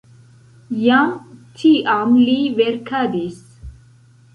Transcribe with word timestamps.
Jam 0.85 1.11
tiam 1.61 2.19
li 2.25 2.41
verkadis. 2.65 3.41